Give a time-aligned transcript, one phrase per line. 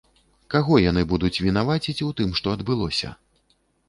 [0.53, 3.13] Каго яны будуць вінаваціць у тым, што адбылося?